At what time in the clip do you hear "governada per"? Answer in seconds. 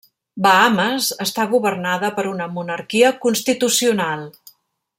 1.51-2.25